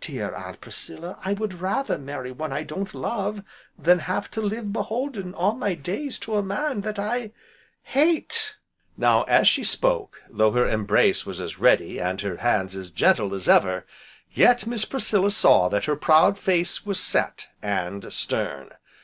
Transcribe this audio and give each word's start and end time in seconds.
"Dear 0.00 0.32
Aunt 0.32 0.60
Priscilla, 0.60 1.18
I 1.24 1.32
would 1.32 1.54
rather 1.60 1.98
marry 1.98 2.30
one 2.30 2.52
I 2.52 2.62
don't 2.62 2.94
love 2.94 3.42
than 3.76 3.98
have 3.98 4.30
to 4.30 4.40
live 4.40 4.72
beholden 4.72 5.34
all 5.34 5.54
my 5.56 5.74
days 5.74 6.20
to 6.20 6.36
a 6.36 6.40
man 6.44 6.82
that 6.82 7.00
I 7.00 7.32
hate!" 7.82 8.54
Now, 8.96 9.24
as 9.24 9.48
she 9.48 9.64
spoke, 9.64 10.22
though 10.30 10.52
her 10.52 10.68
embrace 10.68 11.26
was 11.26 11.40
as 11.40 11.58
ready, 11.58 11.98
and 12.00 12.20
her 12.20 12.36
hands 12.36 12.76
as 12.76 12.92
gentle 12.92 13.34
as 13.34 13.48
ever, 13.48 13.84
yet 14.32 14.68
Miss 14.68 14.84
Priscilla 14.84 15.32
saw 15.32 15.68
that 15.68 15.86
her 15.86 15.96
proud 15.96 16.38
face 16.38 16.86
was 16.86 17.00
set, 17.00 17.48
and 17.60 18.12
stern. 18.12 18.70